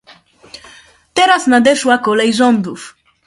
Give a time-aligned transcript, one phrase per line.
[1.13, 2.95] Teraz nadeszła kolej rządów